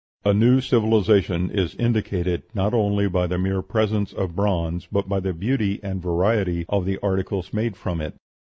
[0.25, 5.19] "A new civilization is indicated not only by the mere presence of bronze but by
[5.19, 8.15] the beauty and variety of the articles made from it.